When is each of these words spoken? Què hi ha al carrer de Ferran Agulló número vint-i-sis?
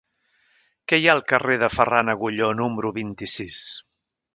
Què 0.93 0.99
hi 1.01 1.05
ha 1.09 1.11
al 1.13 1.21
carrer 1.33 1.59
de 1.65 1.71
Ferran 1.75 2.11
Agulló 2.17 2.51
número 2.65 2.97
vint-i-sis? 3.01 3.65